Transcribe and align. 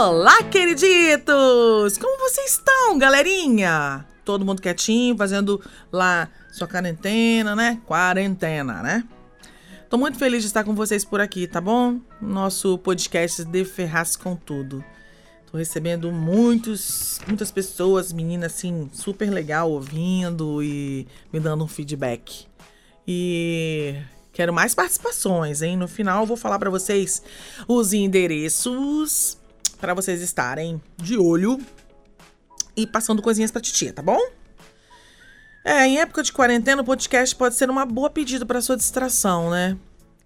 Olá, 0.00 0.44
queriditos! 0.44 1.98
Como 1.98 2.20
vocês 2.20 2.52
estão, 2.52 2.96
galerinha? 2.96 4.06
Todo 4.24 4.44
mundo 4.44 4.62
quietinho, 4.62 5.16
fazendo 5.16 5.60
lá 5.90 6.28
sua 6.52 6.68
quarentena, 6.68 7.56
né? 7.56 7.82
Quarentena, 7.84 8.80
né? 8.80 9.02
Tô 9.90 9.98
muito 9.98 10.16
feliz 10.16 10.42
de 10.42 10.46
estar 10.46 10.62
com 10.62 10.72
vocês 10.72 11.04
por 11.04 11.20
aqui, 11.20 11.48
tá 11.48 11.60
bom? 11.60 11.98
Nosso 12.22 12.78
podcast 12.78 13.42
de 13.42 13.64
Ferraz 13.64 14.14
com 14.14 14.36
Tudo. 14.36 14.84
Tô 15.50 15.58
recebendo 15.58 16.12
muitos, 16.12 17.20
muitas 17.26 17.50
pessoas, 17.50 18.12
meninas 18.12 18.54
assim, 18.54 18.88
super 18.92 19.28
legal 19.28 19.68
ouvindo 19.68 20.62
e 20.62 21.08
me 21.32 21.40
dando 21.40 21.64
um 21.64 21.68
feedback. 21.68 22.46
E 23.04 23.96
quero 24.32 24.52
mais 24.52 24.76
participações, 24.76 25.60
hein? 25.60 25.76
No 25.76 25.88
final 25.88 26.22
eu 26.22 26.26
vou 26.26 26.36
falar 26.36 26.60
para 26.60 26.70
vocês 26.70 27.20
os 27.66 27.92
endereços 27.92 29.36
para 29.80 29.94
vocês 29.94 30.20
estarem 30.20 30.80
de 30.96 31.16
olho 31.16 31.58
e 32.76 32.86
passando 32.86 33.22
coisinhas 33.22 33.50
pra 33.50 33.60
titia, 33.60 33.92
tá 33.92 34.02
bom? 34.02 34.20
É, 35.64 35.86
em 35.86 35.98
época 35.98 36.22
de 36.22 36.32
quarentena, 36.32 36.82
o 36.82 36.84
podcast 36.84 37.34
pode 37.34 37.54
ser 37.54 37.68
uma 37.68 37.84
boa 37.84 38.08
pedida 38.08 38.46
para 38.46 38.60
sua 38.60 38.76
distração, 38.76 39.50
né? 39.50 39.76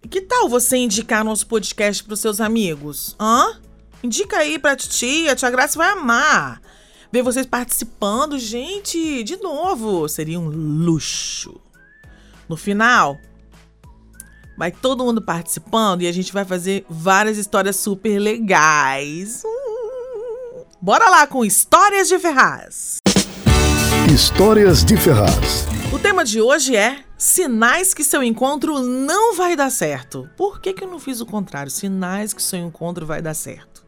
E 0.03 0.09
que 0.09 0.21
tal 0.21 0.49
você 0.49 0.77
indicar 0.77 1.25
nosso 1.25 1.47
podcast 1.47 2.05
pros 2.05 2.21
seus 2.21 2.41
amigos? 2.41 3.17
Hã? 3.21 3.61
Indica 4.03 4.39
aí 4.39 4.59
pra 4.59 4.77
titia, 4.77 5.33
a 5.33 5.37
tia 5.37 5.51
Graça 5.51 5.79
vai 5.79 5.91
amar. 5.91 6.61
Ver 7.13 7.23
vocês 7.23 7.47
participando, 7.47 8.39
gente, 8.39 9.23
de 9.23 9.37
novo, 9.37 10.09
seria 10.09 10.41
um 10.41 10.49
luxo. 10.49 11.61
No 12.49 12.57
final, 12.57 13.19
Vai 14.57 14.71
todo 14.71 15.05
mundo 15.05 15.23
participando 15.23 16.03
e 16.03 16.07
a 16.07 16.13
gente 16.13 16.33
vai 16.33 16.45
fazer 16.45 16.85
várias 16.89 17.39
histórias 17.39 17.77
super 17.77 18.19
legais. 18.19 19.43
Hum. 19.45 20.65
Bora 20.81 21.09
lá 21.09 21.27
com 21.27 21.45
Histórias 21.45 22.09
de 22.09 22.19
Ferraz. 22.19 22.99
Histórias 24.13 24.85
de 24.85 24.97
Ferraz. 24.97 25.67
O 25.93 25.99
tema 25.99 26.25
de 26.25 26.41
hoje 26.41 26.77
é 26.77 27.05
Sinais 27.17 27.95
que 27.95 28.03
seu 28.03 28.23
encontro 28.23 28.81
não 28.81 29.35
vai 29.37 29.55
dar 29.55 29.71
certo. 29.71 30.29
Por 30.37 30.61
que, 30.61 30.73
que 30.73 30.83
eu 30.83 30.89
não 30.89 30.99
fiz 30.99 31.21
o 31.21 31.27
contrário? 31.27 31.71
Sinais 31.71 32.35
que 32.35 32.43
seu 32.43 32.59
encontro 32.59 33.07
vai 33.07 33.23
dar 33.23 33.35
certo. 33.35 33.87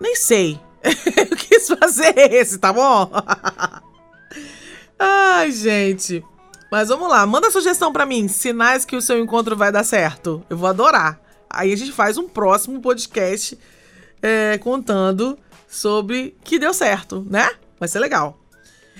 Nem 0.00 0.14
sei. 0.14 0.60
eu 0.84 1.36
quis 1.36 1.68
fazer 1.68 2.14
esse, 2.16 2.58
tá 2.58 2.72
bom? 2.72 3.10
Ai, 4.98 5.50
gente. 5.50 6.22
Mas 6.72 6.88
vamos 6.88 7.06
lá, 7.06 7.26
manda 7.26 7.50
sugestão 7.50 7.92
para 7.92 8.06
mim, 8.06 8.28
sinais 8.28 8.86
que 8.86 8.96
o 8.96 9.02
seu 9.02 9.22
encontro 9.22 9.54
vai 9.54 9.70
dar 9.70 9.84
certo. 9.84 10.42
Eu 10.48 10.56
vou 10.56 10.66
adorar. 10.66 11.20
Aí 11.50 11.70
a 11.70 11.76
gente 11.76 11.92
faz 11.92 12.16
um 12.16 12.26
próximo 12.26 12.80
podcast 12.80 13.58
é, 14.22 14.56
contando 14.56 15.38
sobre 15.68 16.34
que 16.42 16.58
deu 16.58 16.72
certo, 16.72 17.26
né? 17.28 17.50
Vai 17.78 17.90
ser 17.90 17.98
legal. 17.98 18.40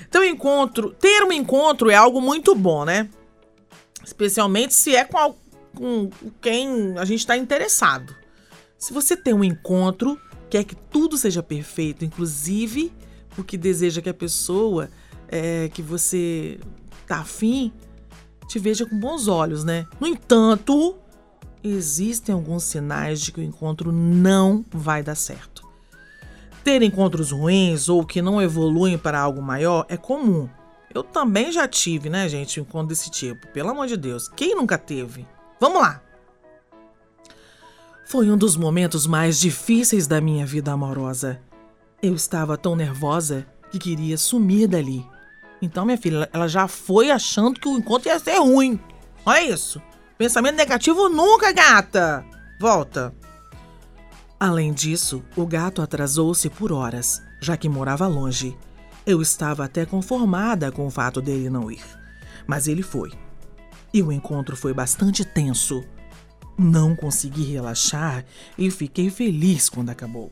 Então, 0.07 0.23
encontro, 0.23 0.91
ter 0.91 1.23
um 1.23 1.33
encontro 1.33 1.89
é 1.89 1.95
algo 1.95 2.21
muito 2.21 2.55
bom, 2.55 2.85
né? 2.85 3.09
Especialmente 4.05 4.75
se 4.75 4.95
é 4.95 5.05
com, 5.07 5.35
com 5.75 6.11
quem 6.43 6.99
a 6.99 7.07
gente 7.07 7.21
está 7.21 7.39
interessado. 7.39 8.15
Se 8.77 8.93
você 8.93 9.17
tem 9.17 9.33
um 9.33 9.43
encontro, 9.43 10.21
quer 10.51 10.65
que 10.65 10.75
tudo 10.75 11.17
seja 11.17 11.43
perfeito, 11.43 12.05
inclusive 12.05 12.93
porque 13.31 13.57
deseja 13.57 14.03
que 14.03 14.11
a 14.11 14.15
pessoa 14.15 14.91
é, 15.27 15.71
que 15.73 15.81
você 15.81 16.61
tá 17.03 17.19
afim, 17.19 17.73
te 18.47 18.59
veja 18.59 18.85
com 18.87 18.99
bons 18.99 19.29
olhos, 19.29 19.65
né? 19.65 19.87
No 20.01 20.07
entanto, 20.07 20.97
existem 21.63 22.35
alguns 22.35 22.65
sinais 22.65 23.21
de 23.21 23.33
que 23.33 23.41
o 23.41 23.45
encontro 23.45 23.93
não 23.93 24.65
vai 24.71 25.03
dar 25.03 25.15
certo. 25.15 25.63
Ter 26.65 26.83
encontros 26.83 27.31
ruins 27.31 27.89
ou 27.89 28.05
que 28.05 28.23
não 28.23 28.41
evoluem 28.41 28.97
para 28.97 29.21
algo 29.21 29.43
maior 29.43 29.85
é 29.89 29.97
comum. 29.97 30.49
Eu 30.95 31.03
também 31.03 31.51
já 31.51 31.67
tive, 31.67 32.11
né, 32.11 32.29
gente, 32.29 32.61
um 32.61 32.63
encontro 32.63 32.89
desse 32.89 33.11
tipo. 33.11 33.47
Pelo 33.49 33.71
amor 33.71 33.87
de 33.87 33.97
Deus, 33.97 34.29
quem 34.29 34.55
nunca 34.55 34.77
teve? 34.77 35.27
Vamos 35.61 35.81
lá! 35.81 36.03
Foi 38.05 38.31
um 38.31 38.37
dos 38.37 38.57
momentos 38.57 39.07
mais 39.07 39.41
difíceis 39.41 40.07
da 40.07 40.21
minha 40.21 40.45
vida 40.45 40.71
amorosa. 40.71 41.41
Eu 42.03 42.15
estava 42.15 42.59
tão 42.59 42.77
nervosa 42.77 43.47
que 43.71 43.79
queria 43.79 44.19
sumir 44.19 44.69
dali. 44.69 45.03
Então, 45.63 45.85
minha 45.85 45.97
filha, 45.97 46.29
ela 46.33 46.49
já 46.49 46.67
foi 46.67 47.13
achando 47.13 47.61
que 47.61 47.69
o 47.69 47.79
encontro 47.79 48.09
ia 48.09 48.19
ser 48.19 48.39
ruim. 48.39 48.81
Olha 49.25 49.49
isso. 49.49 49.81
Pensamento 50.19 50.57
negativo 50.57 51.09
nunca, 51.09 51.53
gata. 51.53 52.25
Volta. 52.61 53.15
Além 54.41 54.73
disso, 54.73 55.23
o 55.37 55.47
gato 55.47 55.81
atrasou-se 55.81 56.51
por 56.51 56.73
horas, 56.73 57.23
já 57.41 57.57
que 57.57 57.69
morava 57.69 58.09
longe. 58.09 58.59
Eu 59.07 59.23
estava 59.23 59.65
até 59.65 59.87
conformada 59.87 60.73
com 60.73 60.85
o 60.85 60.91
fato 60.91 61.23
dele 61.23 61.49
não 61.49 61.71
ir. 61.71 61.85
Mas 62.45 62.67
ele 62.67 62.83
foi. 62.83 63.13
E 63.95 64.03
o 64.03 64.11
encontro 64.11 64.57
foi 64.57 64.75
bastante 64.75 65.25
tenso. 65.25 65.85
Não 66.59 66.97
consegui 66.97 67.45
relaxar 67.45 68.25
e 68.59 68.69
fiquei 68.69 69.11
feliz 69.11 69.69
quando 69.69 69.91
acabou. 69.91 70.29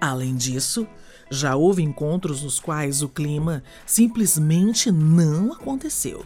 Além 0.00 0.34
disso, 0.34 0.88
já 1.30 1.54
houve 1.54 1.82
encontros 1.82 2.42
nos 2.42 2.58
quais 2.58 3.02
o 3.02 3.08
clima 3.08 3.62
simplesmente 3.86 4.90
não 4.90 5.52
aconteceu. 5.52 6.24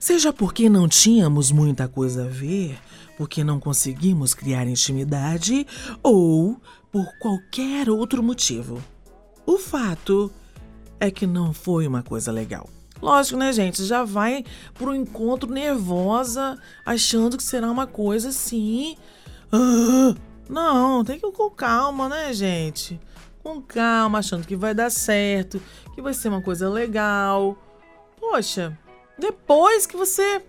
Seja 0.00 0.32
porque 0.32 0.68
não 0.68 0.88
tínhamos 0.88 1.50
muita 1.52 1.88
coisa 1.88 2.24
a 2.24 2.28
ver, 2.28 2.78
porque 3.16 3.42
não 3.44 3.60
conseguimos 3.60 4.34
criar 4.34 4.66
intimidade 4.66 5.66
ou 6.02 6.60
por 6.90 7.06
qualquer 7.18 7.88
outro 7.88 8.22
motivo. 8.22 8.82
O 9.46 9.58
fato 9.58 10.30
é 10.98 11.10
que 11.10 11.26
não 11.26 11.52
foi 11.52 11.86
uma 11.86 12.02
coisa 12.02 12.32
legal. 12.32 12.68
Lógico, 13.00 13.38
né, 13.38 13.52
gente? 13.52 13.84
Já 13.84 14.04
vai 14.04 14.44
pro 14.74 14.94
encontro 14.94 15.50
nervosa, 15.50 16.58
achando 16.84 17.36
que 17.36 17.42
será 17.42 17.70
uma 17.70 17.86
coisa 17.86 18.30
assim. 18.30 18.96
Ah, 19.52 20.14
não, 20.48 21.04
tem 21.04 21.18
que 21.18 21.26
ir 21.26 21.32
com 21.32 21.50
calma, 21.50 22.08
né, 22.08 22.32
gente? 22.32 22.98
Com 23.46 23.62
calma, 23.62 24.18
achando 24.18 24.44
que 24.44 24.56
vai 24.56 24.74
dar 24.74 24.90
certo, 24.90 25.62
que 25.94 26.02
vai 26.02 26.12
ser 26.12 26.30
uma 26.30 26.42
coisa 26.42 26.68
legal. 26.68 27.56
Poxa, 28.18 28.76
depois 29.16 29.86
que 29.86 29.96
você 29.96 30.42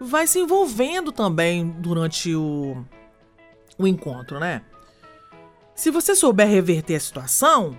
vai 0.00 0.28
se 0.28 0.38
envolvendo 0.38 1.10
também 1.10 1.68
durante 1.68 2.32
o, 2.36 2.76
o 3.76 3.84
encontro, 3.84 4.38
né? 4.38 4.62
Se 5.74 5.90
você 5.90 6.14
souber 6.14 6.46
reverter 6.46 6.94
a 6.94 7.00
situação, 7.00 7.76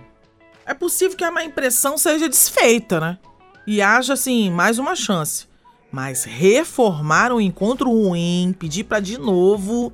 é 0.66 0.74
possível 0.74 1.16
que 1.16 1.24
a 1.24 1.30
má 1.30 1.42
impressão 1.42 1.96
seja 1.96 2.28
desfeita, 2.28 3.00
né? 3.00 3.18
E 3.66 3.80
haja, 3.80 4.12
assim, 4.12 4.50
mais 4.50 4.78
uma 4.78 4.94
chance. 4.94 5.46
Mas 5.90 6.24
reformar 6.24 7.32
um 7.32 7.40
encontro 7.40 7.88
ruim, 7.88 8.54
pedir 8.58 8.84
para 8.84 9.00
de 9.00 9.16
novo, 9.16 9.90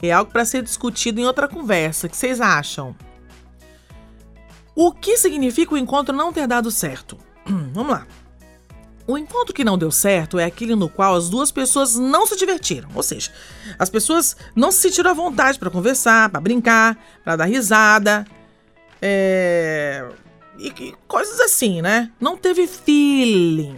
é 0.00 0.10
algo 0.10 0.32
para 0.32 0.46
ser 0.46 0.62
discutido 0.62 1.20
em 1.20 1.26
outra 1.26 1.46
conversa. 1.46 2.06
O 2.06 2.10
que 2.10 2.16
vocês 2.16 2.40
acham? 2.40 2.96
O 4.82 4.92
que 4.92 5.18
significa 5.18 5.74
o 5.74 5.76
encontro 5.76 6.16
não 6.16 6.32
ter 6.32 6.46
dado 6.46 6.70
certo? 6.70 7.18
Vamos 7.44 7.92
lá. 7.92 8.06
O 9.06 9.18
encontro 9.18 9.52
que 9.52 9.62
não 9.62 9.76
deu 9.76 9.90
certo 9.90 10.38
é 10.38 10.46
aquele 10.46 10.74
no 10.74 10.88
qual 10.88 11.14
as 11.14 11.28
duas 11.28 11.52
pessoas 11.52 11.96
não 11.96 12.26
se 12.26 12.34
divertiram, 12.34 12.88
ou 12.94 13.02
seja, 13.02 13.30
as 13.78 13.90
pessoas 13.90 14.34
não 14.56 14.72
se 14.72 14.78
sentiram 14.78 15.10
à 15.10 15.12
vontade 15.12 15.58
para 15.58 15.68
conversar, 15.68 16.30
para 16.30 16.40
brincar, 16.40 16.98
para 17.22 17.36
dar 17.36 17.44
risada, 17.44 18.26
é... 19.02 20.08
e, 20.58 20.68
e 20.68 20.94
coisas 21.06 21.38
assim, 21.40 21.82
né? 21.82 22.10
Não 22.18 22.38
teve 22.38 22.66
feeling. 22.66 23.76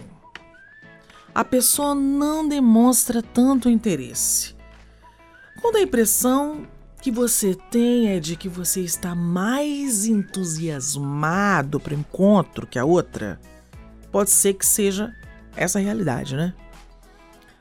A 1.35 1.43
pessoa 1.43 1.93
não 1.93 2.47
demonstra 2.47 3.21
tanto 3.21 3.67
interesse. 3.67 4.55
Quando 5.61 5.75
a 5.75 5.81
impressão 5.81 6.65
que 7.03 7.11
você 7.11 7.53
tem 7.69 8.15
é 8.15 8.19
de 8.21 8.37
que 8.37 8.47
você 8.47 8.79
está 8.79 9.13
mais 9.13 10.05
entusiasmado 10.05 11.77
para 11.77 11.93
o 11.93 11.99
encontro 11.99 12.65
que 12.65 12.79
a 12.79 12.85
outra, 12.85 13.37
pode 14.09 14.31
ser 14.31 14.53
que 14.53 14.65
seja 14.65 15.13
essa 15.53 15.79
realidade, 15.79 16.33
né? 16.33 16.53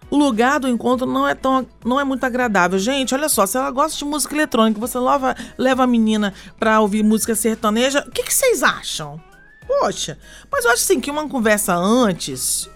o 0.08 0.16
lugar 0.16 0.60
do 0.60 0.68
encontro 0.68 1.06
não 1.06 1.26
é 1.26 1.34
tão 1.34 1.66
não 1.84 1.98
é 1.98 2.04
muito 2.04 2.22
agradável. 2.22 2.78
Gente, 2.78 3.14
olha 3.14 3.30
só, 3.30 3.46
se 3.46 3.56
ela 3.56 3.70
gosta 3.70 3.98
de 3.98 4.04
música 4.04 4.34
eletrônica, 4.34 4.78
você 4.78 4.98
leva, 4.98 5.34
leva 5.58 5.84
a 5.84 5.86
menina 5.86 6.34
pra 6.60 6.80
ouvir 6.80 7.02
música 7.02 7.34
sertaneja, 7.34 8.04
o 8.06 8.10
que, 8.12 8.22
que 8.22 8.32
vocês 8.32 8.62
acham? 8.62 9.20
Poxa, 9.66 10.18
mas 10.52 10.64
eu 10.64 10.70
acho 10.70 10.82
assim 10.82 11.00
que 11.00 11.10
uma 11.10 11.28
conversa 11.28 11.74
antes, 11.74 12.70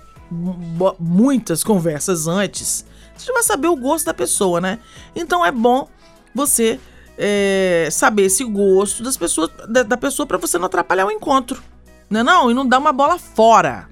muitas 0.98 1.62
conversas 1.62 2.26
antes, 2.26 2.86
você 3.16 3.32
vai 3.32 3.42
saber 3.42 3.68
o 3.68 3.76
gosto 3.76 4.06
da 4.06 4.14
pessoa, 4.14 4.60
né? 4.60 4.78
Então 5.14 5.44
é 5.44 5.52
bom 5.52 5.88
você 6.36 6.78
é, 7.18 7.88
saber 7.90 8.26
esse 8.26 8.44
gosto 8.44 9.02
das 9.02 9.16
pessoas, 9.16 9.50
da, 9.68 9.82
da 9.82 9.96
pessoa 9.96 10.26
para 10.26 10.38
você 10.38 10.58
não 10.58 10.66
atrapalhar 10.66 11.06
o 11.06 11.10
encontro. 11.10 11.62
Não 12.08 12.20
é 12.20 12.22
não? 12.22 12.50
E 12.50 12.54
não 12.54 12.66
dar 12.66 12.78
uma 12.78 12.92
bola 12.92 13.18
fora. 13.18 13.88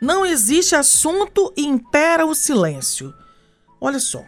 Não 0.00 0.26
existe 0.26 0.74
assunto 0.74 1.52
e 1.56 1.64
impera 1.64 2.26
o 2.26 2.34
silêncio. 2.34 3.14
Olha 3.80 3.98
só. 3.98 4.22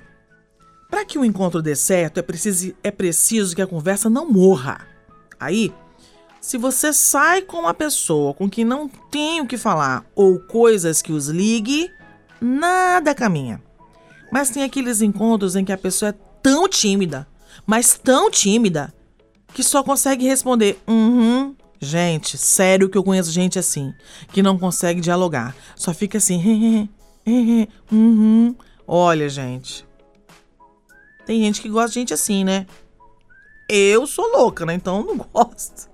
Para 0.89 1.05
que 1.05 1.19
o 1.19 1.25
encontro 1.25 1.61
dê 1.61 1.75
certo, 1.75 2.19
é 2.19 2.23
preciso, 2.23 2.73
é 2.83 2.91
preciso 2.91 3.55
que 3.55 3.61
a 3.61 3.67
conversa 3.67 4.09
não 4.09 4.31
morra. 4.31 4.87
Aí, 5.39 5.75
se 6.41 6.57
você 6.57 6.93
sai 6.93 7.43
com 7.43 7.59
uma 7.59 7.75
pessoa 7.75 8.33
com 8.33 8.49
quem 8.49 8.65
não 8.65 8.89
tem 8.89 9.41
o 9.41 9.47
que 9.47 9.59
falar 9.59 10.07
ou 10.15 10.39
coisas 10.39 11.03
que 11.03 11.13
os 11.13 11.27
ligue, 11.29 11.91
nada 12.41 13.15
caminha. 13.15 13.66
Mas 14.37 14.51
tem 14.51 14.63
aqueles 14.63 15.01
encontros 15.01 15.57
em 15.57 15.65
que 15.65 15.73
a 15.73 15.79
pessoa 15.79 16.11
é 16.11 16.15
tão 16.43 16.69
tímida, 16.69 17.27
mas 17.67 17.95
tão 17.97 18.31
tímida, 18.31 18.93
que 19.55 19.63
só 19.63 19.83
consegue 19.83 20.27
responder 20.27 20.79
uhum, 20.87 21.57
Gente, 21.81 22.37
sério 22.37 22.91
que 22.91 22.99
eu 22.99 23.03
conheço 23.03 23.31
gente 23.31 23.59
assim, 23.59 23.95
que 24.35 24.43
não 24.43 24.59
consegue 24.59 25.01
dialogar. 25.01 25.57
Só 25.75 25.95
fica 25.95 26.19
assim. 26.19 26.87
uhum. 27.91 28.55
Olha, 28.87 29.27
gente. 29.27 29.87
Tem 31.25 31.41
gente 31.41 31.63
que 31.63 31.71
gosta 31.71 31.89
de 31.89 32.01
gente 32.01 32.13
assim, 32.13 32.45
né? 32.45 32.67
Eu 33.67 34.07
sou 34.07 34.31
louca, 34.37 34.67
né? 34.67 34.75
Então 34.75 35.01
eu 35.01 35.07
não 35.07 35.17
gosto. 35.33 35.89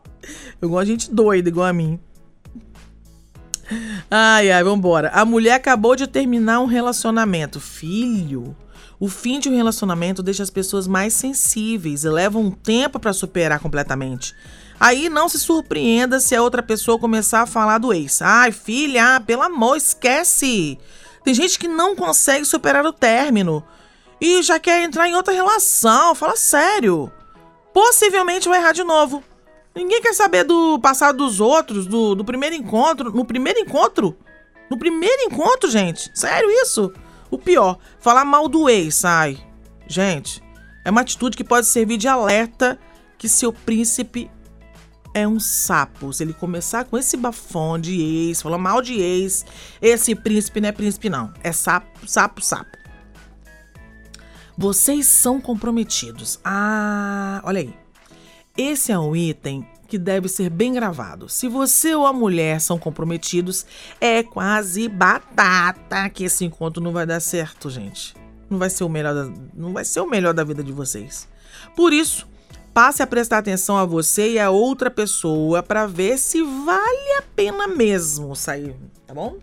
Eu 0.60 0.68
gosto 0.68 0.86
de 0.86 0.90
gente 0.90 1.14
doida 1.14 1.48
igual 1.48 1.68
a 1.68 1.72
mim. 1.72 1.96
Ai, 4.14 4.50
ai, 4.50 4.62
vambora. 4.62 5.09
A 5.14 5.25
mulher 5.25 5.55
acabou 5.55 5.97
de 5.97 6.06
terminar 6.06 6.61
um 6.61 6.67
relacionamento. 6.67 7.59
Filho, 7.59 8.55
o 9.00 9.09
fim 9.09 9.41
de 9.41 9.49
um 9.49 9.56
relacionamento 9.56 10.23
deixa 10.23 10.43
as 10.43 10.50
pessoas 10.50 10.87
mais 10.87 11.14
sensíveis 11.14 12.05
e 12.05 12.11
leva 12.11 12.38
um 12.38 12.50
tempo 12.50 13.00
para 13.00 13.14
superar 13.14 13.59
completamente. 13.59 14.35
Aí 14.79 15.09
não 15.09 15.31
se 15.31 15.38
surpreenda 15.38 16.20
se 16.20 16.37
a 16.37 16.43
outra 16.43 16.62
pessoa 16.62 16.99
começar 16.99 17.41
a 17.41 17.47
falar 17.47 17.79
do 17.79 17.91
ex. 17.91 18.20
Ai, 18.20 18.53
filha, 18.53 19.19
pelo 19.26 19.41
amor, 19.41 19.79
esquece. 19.79 20.79
Tem 21.25 21.32
gente 21.32 21.59
que 21.59 21.67
não 21.67 21.97
consegue 21.97 22.44
superar 22.44 22.85
o 22.85 22.93
término 22.93 23.64
e 24.20 24.43
já 24.43 24.61
quer 24.61 24.82
entrar 24.82 25.09
em 25.09 25.14
outra 25.14 25.32
relação. 25.32 26.14
Fala 26.14 26.37
sério. 26.37 27.11
Possivelmente 27.73 28.47
vai 28.47 28.59
errar 28.59 28.73
de 28.73 28.85
novo. 28.85 29.25
Ninguém 29.74 30.02
quer 30.02 30.12
saber 30.12 30.44
do 30.44 30.78
passado 30.78 31.19
dos 31.19 31.40
outros, 31.40 31.86
do, 31.86 32.14
do 32.14 32.24
primeiro 32.24 32.54
encontro. 32.54 33.10
No 33.10 33.24
primeiro 33.24 33.58
encontro? 33.58 34.16
No 34.70 34.78
primeiro 34.78 35.22
encontro, 35.22 35.70
gente? 35.70 36.10
Sério 36.14 36.50
isso? 36.50 36.92
O 37.30 37.38
pior, 37.38 37.78
falar 37.98 38.24
mal 38.24 38.48
do 38.48 38.69
ex, 38.69 39.04
ai. 39.04 39.38
Gente, 39.88 40.42
é 40.84 40.90
uma 40.90 41.00
atitude 41.00 41.36
que 41.36 41.44
pode 41.44 41.66
servir 41.66 41.96
de 41.96 42.06
alerta 42.08 42.78
que 43.16 43.28
seu 43.28 43.52
príncipe 43.52 44.30
é 45.14 45.26
um 45.26 45.38
sapo. 45.38 46.12
Se 46.12 46.25
ele 46.25 46.32
começar 46.32 46.84
com 46.84 46.98
esse 46.98 47.16
bafão 47.16 47.78
de 47.78 48.00
ex, 48.00 48.42
falar 48.42 48.58
mal 48.58 48.82
de 48.82 49.00
ex, 49.00 49.44
esse 49.80 50.14
príncipe 50.14 50.60
não 50.60 50.68
é 50.68 50.72
príncipe, 50.72 51.08
não. 51.08 51.32
É 51.42 51.52
sapo, 51.52 52.06
sapo, 52.06 52.42
sapo. 52.42 52.76
Vocês 54.56 55.06
são 55.06 55.40
comprometidos. 55.40 56.38
Ah, 56.44 57.40
olha 57.44 57.60
aí. 57.60 57.81
Esse 58.56 58.93
é 58.93 58.99
um 58.99 59.16
item 59.16 59.66
que 59.88 59.99
deve 59.99 60.28
ser 60.28 60.50
bem 60.50 60.75
gravado. 60.75 61.28
Se 61.28 61.49
você 61.49 61.94
ou 61.94 62.06
a 62.06 62.12
mulher 62.12 62.60
são 62.60 62.78
comprometidos, 62.78 63.64
é 63.99 64.22
quase 64.22 64.88
batata 64.88 66.08
que 66.10 66.25
esse 66.25 66.44
encontro 66.44 66.82
não 66.82 66.93
vai 66.93 67.06
dar 67.06 67.20
certo, 67.20 67.70
gente. 67.70 68.14
Não 68.50 68.58
vai 68.58 68.69
ser 68.69 68.84
o 68.84 68.88
melhor 68.90 69.14
da, 69.14 69.32
não 69.54 69.72
vai 69.72 69.84
ser 69.84 70.00
o 70.00 70.08
melhor 70.08 70.34
da 70.34 70.44
vida 70.44 70.62
de 70.62 70.72
vocês. 70.72 71.26
Por 71.75 71.94
isso, 71.94 72.28
passe 72.75 73.02
a 73.02 73.06
prestar 73.06 73.38
atenção 73.38 73.78
a 73.78 73.87
você 73.87 74.32
e 74.32 74.38
a 74.38 74.50
outra 74.50 74.90
pessoa 74.90 75.62
para 75.62 75.87
ver 75.87 76.19
se 76.19 76.43
vale 76.43 77.12
a 77.19 77.22
pena 77.34 77.66
mesmo 77.66 78.37
sair, 78.37 78.76
tá 79.06 79.14
bom? 79.14 79.37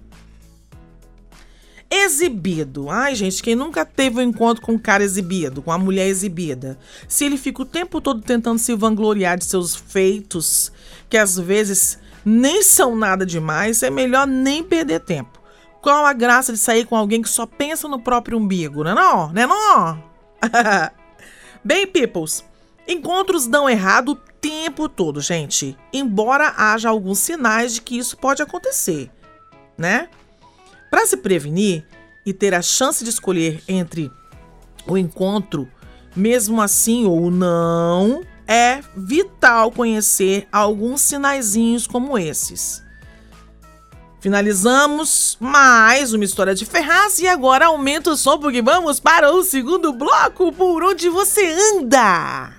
Exibido. 1.90 2.90
Ai, 2.90 3.16
gente, 3.16 3.42
quem 3.42 3.56
nunca 3.56 3.86
teve 3.86 4.20
um 4.20 4.22
encontro 4.22 4.62
com 4.62 4.74
um 4.74 4.78
cara 4.78 5.04
exibido, 5.04 5.62
com 5.62 5.72
uma 5.72 5.78
mulher 5.78 6.08
exibida? 6.08 6.78
Se 7.08 7.26
ele 7.26 7.38
fica 7.38 7.64
o 7.64 7.66
tempo 7.66 8.00
todo 8.00 8.22
tentando 8.22 8.60
se 8.60 8.76
vangloriar 8.76 9.38
de 9.38 9.46
seus 9.46 9.76
feitos, 9.76 10.72
que 11.10 11.18
às 11.18 11.38
vezes 11.38 11.98
nem 12.24 12.62
são 12.62 12.96
nada 12.96 13.26
demais, 13.26 13.82
é 13.82 13.90
melhor 13.90 14.28
nem 14.28 14.64
perder 14.64 15.00
tempo. 15.00 15.40
Qual 15.82 16.06
a 16.06 16.14
graça 16.14 16.52
de 16.52 16.60
sair 16.60 16.86
com 16.86 16.96
alguém 16.96 17.22
que 17.22 17.30
só 17.30 17.46
pensa 17.46 17.88
no 17.88 18.00
próprio 18.00 18.38
umbigo, 18.38 18.84
né 18.84 18.94
não? 18.94 19.32
Né 19.32 19.48
não? 19.48 20.04
Bem, 21.64 21.88
peoples, 21.88 22.44
Encontros 22.90 23.46
dão 23.46 23.70
errado 23.70 24.14
o 24.14 24.16
tempo 24.16 24.90
todo, 24.90 25.22
gente. 25.22 25.78
Embora 25.94 26.56
haja 26.58 26.90
alguns 26.90 27.20
sinais 27.20 27.76
de 27.76 27.82
que 27.84 27.96
isso 27.96 28.18
pode 28.18 28.42
acontecer, 28.42 29.12
né? 29.78 30.10
Para 30.90 31.06
se 31.06 31.18
prevenir 31.18 31.86
e 32.26 32.34
ter 32.34 32.54
a 32.54 32.62
chance 32.62 33.04
de 33.04 33.10
escolher 33.10 33.62
entre 33.68 34.12
o 34.88 34.98
encontro, 34.98 35.68
mesmo 36.16 36.62
assim 36.62 37.06
ou 37.06 37.30
não, 37.30 38.24
é 38.48 38.82
vital 38.96 39.72
conhecer 39.72 40.48
alguns 40.52 41.02
sinaizinhos 41.02 41.86
como 41.86 42.18
esses. 42.18 42.84
Finalizamos 44.20 45.38
mais 45.40 46.12
uma 46.12 46.26
história 46.26 46.54
de 46.54 46.66
Ferraz 46.66 47.20
e 47.20 47.28
agora 47.28 47.68
aumenta 47.68 48.12
o 48.12 48.18
som 48.18 48.38
porque 48.38 48.62
vamos 48.62 49.00
para 49.00 49.32
o 49.32 49.44
segundo 49.44 49.94
bloco 49.94 50.52
por 50.52 50.84
onde 50.84 51.08
você 51.08 51.56
anda. 51.78 52.52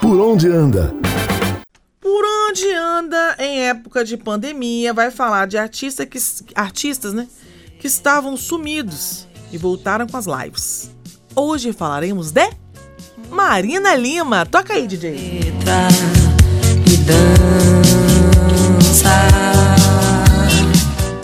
Por 0.00 0.18
onde 0.18 0.48
anda? 0.48 0.99
Por 2.12 2.24
onde 2.24 2.66
anda 2.72 3.36
em 3.38 3.68
época 3.68 4.04
de 4.04 4.16
pandemia 4.16 4.92
vai 4.92 5.12
falar 5.12 5.46
de 5.46 5.56
artista 5.56 6.04
que, 6.04 6.18
artistas, 6.56 7.12
né, 7.14 7.28
que 7.78 7.86
estavam 7.86 8.36
sumidos 8.36 9.28
e 9.52 9.56
voltaram 9.56 10.08
com 10.08 10.16
as 10.16 10.26
lives. 10.26 10.90
Hoje 11.36 11.72
falaremos 11.72 12.32
de 12.32 12.50
Marina 13.30 13.94
Lima. 13.94 14.44
Toca 14.44 14.74
aí, 14.74 14.88
DJ. 14.88 15.10
Eita, 15.10 15.86
e 16.84 16.96
dança. 16.96 17.28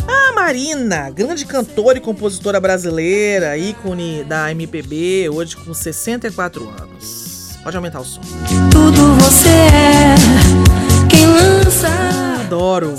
A 0.06 0.32
Marina, 0.34 1.10
grande 1.10 1.44
cantora 1.46 1.98
e 1.98 2.00
compositora 2.00 2.60
brasileira, 2.60 3.58
ícone 3.58 4.22
da 4.22 4.52
MPB, 4.52 5.30
hoje 5.30 5.56
com 5.56 5.74
64 5.74 6.68
anos. 6.68 7.58
Pode 7.64 7.76
aumentar 7.76 7.98
o 7.98 8.04
som. 8.04 8.20
Tudo 8.70 9.14
você 9.16 9.48
é 9.48 10.65
Adoro. 12.40 12.94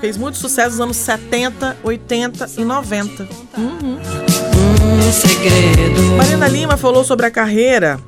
Fez 0.00 0.16
muito 0.16 0.36
sucesso 0.36 0.70
nos 0.70 0.80
anos 0.80 0.96
70, 0.96 1.78
80 1.84 2.50
e 2.58 2.64
90. 2.64 3.28
Uhum. 3.56 3.98
Um 3.98 5.12
segredo. 5.12 6.02
Marina 6.16 6.48
Lima 6.48 6.76
falou 6.76 7.04
sobre 7.04 7.26
a 7.26 7.30
carreira 7.30 8.00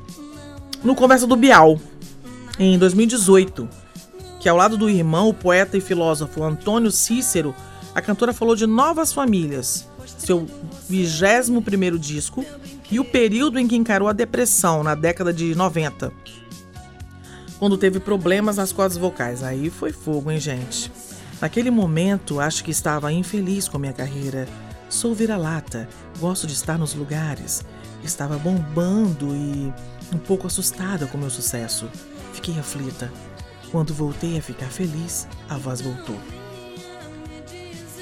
no 0.83 0.95
Conversa 0.95 1.25
do 1.25 1.37
Bial, 1.37 1.79
em 2.59 2.77
2018. 2.77 3.69
Que 4.39 4.49
ao 4.49 4.57
lado 4.57 4.75
do 4.75 4.89
irmão, 4.89 5.29
o 5.29 5.33
poeta 5.33 5.77
e 5.77 5.81
filósofo 5.81 6.43
Antônio 6.43 6.91
Cícero, 6.91 7.55
a 7.95 8.01
cantora 8.01 8.33
falou 8.33 8.55
de 8.55 8.67
novas 8.67 9.13
famílias, 9.13 9.87
seu 10.17 10.45
21 10.89 11.97
disco 11.97 12.45
e 12.91 12.99
o 12.99 13.05
período 13.05 13.57
em 13.57 13.67
que 13.67 13.75
encarou 13.75 14.07
a 14.07 14.13
depressão, 14.13 14.83
na 14.83 14.93
década 14.93 15.33
de 15.33 15.55
90. 15.55 16.11
Quando 17.57 17.77
teve 17.77 17.99
problemas 17.99 18.57
nas 18.57 18.71
cordas 18.71 18.97
vocais. 18.97 19.43
Aí 19.43 19.69
foi 19.69 19.91
fogo, 19.91 20.29
hein, 20.29 20.39
gente? 20.39 20.91
Naquele 21.41 21.71
momento, 21.71 22.39
acho 22.39 22.63
que 22.63 22.71
estava 22.71 23.11
infeliz 23.11 23.67
com 23.67 23.77
minha 23.77 23.93
carreira. 23.93 24.47
Sou 24.89 25.13
vira-lata, 25.13 25.87
gosto 26.19 26.47
de 26.47 26.53
estar 26.53 26.77
nos 26.77 26.93
lugares. 26.93 27.65
Estava 28.03 28.37
bombando 28.37 29.35
e 29.35 29.73
um 30.13 30.17
pouco 30.17 30.47
assustada 30.47 31.07
com 31.07 31.17
meu 31.17 31.29
sucesso. 31.29 31.89
Fiquei 32.33 32.57
aflita. 32.59 33.11
Quando 33.71 33.93
voltei 33.93 34.37
a 34.37 34.41
ficar 34.41 34.67
feliz, 34.67 35.27
a 35.49 35.57
voz 35.57 35.81
voltou. 35.81 36.17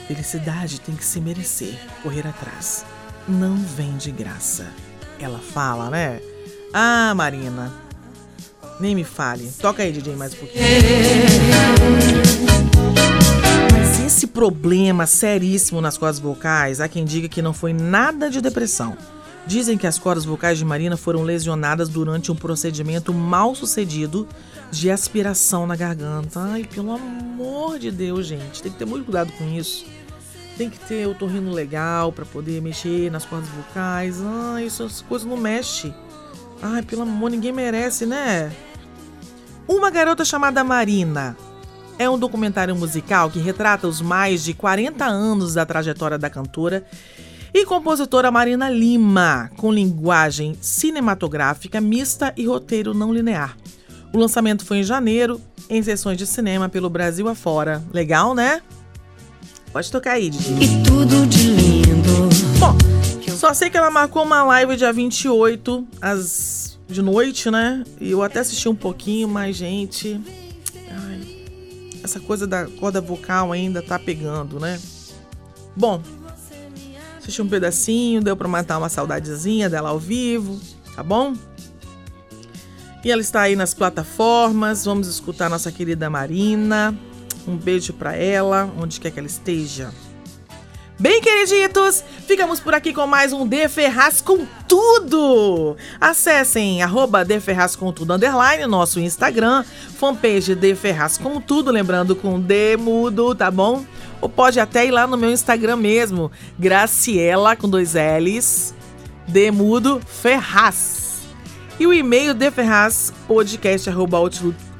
Felicidade 0.07 0.81
tem 0.81 0.95
que 0.95 1.05
se 1.05 1.22
merecer, 1.22 1.79
correr 2.01 2.27
atrás. 2.27 2.86
Não 3.27 3.55
vem 3.55 3.95
de 3.98 4.12
graça. 4.12 4.67
Ela 5.19 5.39
fala, 5.39 5.89
né? 5.89 6.19
Ah, 6.74 7.13
Marina. 7.15 7.83
Nem 8.79 8.96
me 8.96 9.03
fale. 9.03 9.51
Toca 9.60 9.84
aí, 9.84 9.91
DJ, 9.91 10.15
mais 10.15 10.34
um 10.34 10.38
pouquinho. 10.38 10.63
Mas 13.72 14.00
esse 14.05 14.27
problema 14.27 15.05
seríssimo 15.05 15.82
nas 15.82 15.98
cordas 15.98 16.20
vocais, 16.20 16.82
há 16.82 16.88
quem 16.88 17.05
diga 17.05 17.27
que 17.27 17.41
não 17.41 17.53
foi 17.53 17.74
nada 17.74 18.29
de 18.29 18.41
depressão. 18.41 18.98
Dizem 19.46 19.77
que 19.77 19.86
as 19.86 20.00
cordas 20.00 20.24
vocais 20.24 20.58
de 20.58 20.63
Marina 20.63 20.96
foram 20.96 21.22
lesionadas 21.22 21.89
durante 21.89 22.32
um 22.32 22.36
procedimento 22.36 23.13
mal 23.13 23.53
sucedido 23.53 24.27
de 24.72 24.89
aspiração 24.89 25.67
na 25.67 25.75
garganta. 25.75 26.39
Ai, 26.39 26.63
pelo 26.63 26.93
amor 26.93 27.77
de 27.77 27.91
Deus, 27.91 28.25
gente, 28.25 28.62
tem 28.62 28.72
que 28.72 28.77
ter 28.77 28.86
muito 28.86 29.03
cuidado 29.05 29.32
com 29.34 29.48
isso. 29.50 29.86
Tem 30.58 30.70
que 30.70 30.79
ter 30.79 31.08
o 31.08 31.13
torrino 31.13 31.51
legal 31.51 32.12
para 32.12 32.25
poder 32.25 32.62
mexer 32.62 33.12
nas 33.12 33.25
cordas 33.25 33.50
vocais. 33.50 34.22
Ai, 34.22 34.65
essas 34.65 35.01
coisas 35.01 35.27
não 35.27 35.36
mexem. 35.36 35.93
Ai, 36.65 36.82
pelo 36.82 37.01
amor, 37.01 37.29
ninguém 37.29 37.51
merece, 37.51 38.05
né? 38.05 38.50
Uma 39.67 39.89
garota 39.89 40.24
chamada 40.24 40.63
Marina 40.63 41.36
é 42.00 42.10
um 42.10 42.17
documentário 42.17 42.74
musical 42.74 43.29
que 43.29 43.38
retrata 43.38 43.86
os 43.86 44.00
mais 44.00 44.46
de 44.46 44.53
40 44.53 45.03
anos 45.03 45.55
da 45.55 45.65
trajetória 45.65 46.17
da 46.17 46.29
cantora 46.29 46.86
e 47.53 47.65
compositora 47.65 48.32
Marina 48.32 48.70
Lima, 48.70 49.51
com 49.58 49.74
linguagem 49.74 50.58
cinematográfica 50.62 51.82
mista 51.82 52.34
e 52.38 52.48
roteiro 52.48 52.93
não 52.93 53.13
linear. 53.13 53.58
O 54.13 54.17
lançamento 54.17 54.65
foi 54.65 54.77
em 54.77 54.84
janeiro, 54.84 55.41
em 55.70 55.84
sessões 55.84 56.17
de 56.17 56.25
cinema 56.25 56.70
pelo 56.70 56.89
Brasil 56.89 57.27
afora. 57.27 57.84
Legal, 57.91 58.34
né? 58.34 58.62
Pode 59.74 59.91
tocar 59.91 60.13
aí, 60.13 60.29
Didi. 60.29 60.63
E 60.63 60.84
tudo 60.84 61.27
de 61.27 61.48
lindo. 61.48 61.73
Só 63.44 63.54
sei 63.54 63.70
que 63.70 63.76
ela 63.76 63.92
marcou 63.92 64.24
uma 64.24 64.42
live 64.42 64.78
dia 64.78 64.94
28, 64.94 65.86
às 66.00 66.80
de 66.88 67.02
noite, 67.02 67.52
né? 67.52 67.84
E 68.00 68.12
eu 68.12 68.24
até 68.24 68.40
assisti 68.40 68.70
um 68.70 68.76
pouquinho, 68.76 69.28
mas, 69.28 69.58
gente. 69.58 70.18
Ai, 70.90 71.44
essa 72.02 72.22
coisa 72.22 72.48
da 72.48 72.68
corda 72.68 73.02
vocal 73.02 73.52
ainda 73.52 73.82
tá 73.82 74.00
pegando, 74.00 74.62
né? 74.62 74.80
Bom, 75.76 76.02
assisti 77.18 77.42
um 77.42 77.50
pedacinho, 77.50 78.22
deu 78.24 78.38
pra 78.38 78.48
matar 78.48 78.78
uma 78.78 78.88
saudadezinha 78.88 79.70
dela 79.70 79.90
ao 79.90 80.00
vivo, 80.00 80.58
tá 80.96 81.04
bom? 81.04 81.34
E 83.04 83.12
ela 83.12 83.22
está 83.22 83.42
aí 83.42 83.58
nas 83.58 83.74
plataformas. 83.74 84.86
Vamos 84.86 85.06
escutar 85.10 85.50
nossa 85.50 85.70
querida 85.70 86.10
Marina. 86.10 86.98
Um 87.46 87.58
beijo 87.58 87.92
para 87.92 88.16
ela, 88.16 88.74
onde 88.80 89.02
quer 89.02 89.12
que 89.12 89.20
ela 89.20 89.28
esteja. 89.28 89.92
Bem, 91.03 91.19
queriditos, 91.19 92.01
ficamos 92.25 92.62
por 92.62 92.74
aqui 92.74 92.93
com 92.93 93.05
mais 93.05 93.33
um 93.33 93.45
De 93.45 93.67
Ferraz 93.67 94.22
com 94.22 94.48
Tudo. 94.69 95.75
Acessem 96.00 96.81
arroba 96.81 97.25
De 97.25 97.41
Ferraz 97.41 97.75
com 97.75 97.91
Tudo, 97.91 98.13
underline, 98.13 98.65
nosso 98.67 99.01
Instagram, 99.01 99.65
fanpage 100.00 100.55
De 100.55 100.74
Ferraz 100.75 101.17
com 101.17 101.41
Tudo, 101.41 101.72
lembrando 101.72 102.15
com 102.15 102.39
D 102.39 102.77
mudo, 102.77 103.36
tá 103.36 103.51
bom? 103.51 103.83
Ou 104.22 104.29
pode 104.29 104.62
até 104.62 104.86
ir 104.86 104.91
lá 104.91 105.05
no 105.05 105.17
meu 105.17 105.29
Instagram 105.29 105.75
mesmo, 105.75 106.31
Graciela, 106.57 107.53
com 107.57 107.67
dois 107.67 107.95
L's, 107.95 108.74
D 109.27 109.51
mudo 109.51 110.00
Ferraz. 110.07 111.24
E 111.77 111.86
o 111.86 111.93
e-mail 111.93 112.33
deferrazpodcast.outlook.com. 112.33 114.73